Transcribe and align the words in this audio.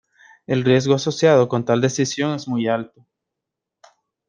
El 0.47 0.63
riesgo 0.65 0.95
asociado 0.95 1.47
con 1.47 1.63
tal 1.63 1.79
decisión 1.79 2.31
es 2.33 2.47
muy 2.47 2.67
alto. 2.67 3.05